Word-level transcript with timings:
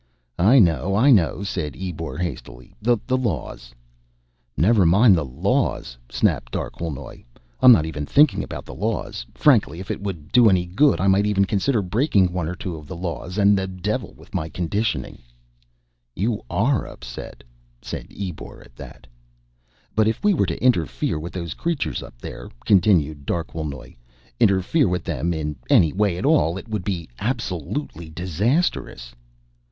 "I 0.39 0.57
know, 0.57 0.95
I 0.95 1.11
know," 1.11 1.43
said 1.43 1.75
Ebor 1.79 2.17
hastily. 2.17 2.73
"The 2.81 2.97
laws" 3.15 3.71
"Never 4.57 4.83
mind 4.83 5.15
the 5.15 5.23
laws," 5.23 5.95
snapped 6.09 6.53
Darquelnoy. 6.53 7.23
"I'm 7.59 7.71
not 7.71 7.85
even 7.85 8.07
thinking 8.07 8.43
about 8.43 8.65
the 8.65 8.73
laws. 8.73 9.27
Frankly, 9.35 9.79
if 9.79 9.91
it 9.91 10.01
would 10.01 10.31
do 10.31 10.49
any 10.49 10.65
good, 10.65 10.99
I 10.99 11.05
might 11.05 11.27
even 11.27 11.45
consider 11.45 11.83
breaking 11.83 12.33
one 12.33 12.47
or 12.49 12.55
two 12.55 12.77
of 12.77 12.87
the 12.87 12.95
laws, 12.95 13.37
and 13.37 13.55
the 13.55 13.67
devil 13.67 14.15
with 14.17 14.33
my 14.33 14.49
conditioning." 14.49 15.19
"You 16.15 16.41
are 16.49 16.87
upset," 16.87 17.43
said 17.79 18.07
Ebor 18.11 18.63
at 18.63 18.75
that. 18.77 19.05
"But 19.93 20.07
if 20.07 20.23
we 20.23 20.33
were 20.33 20.47
to 20.47 20.63
interfere 20.63 21.19
with 21.19 21.33
those 21.33 21.53
creatures 21.53 22.01
up 22.01 22.17
there," 22.19 22.49
continued 22.65 23.27
Darquelnoy, 23.27 23.93
"interfere 24.39 24.87
with 24.87 25.03
them 25.03 25.31
in 25.31 25.57
any 25.69 25.93
way 25.93 26.17
at 26.17 26.25
all, 26.25 26.57
it 26.57 26.67
would 26.67 26.83
be 26.83 27.07
absolutely 27.19 28.09
disastrous." 28.09 29.13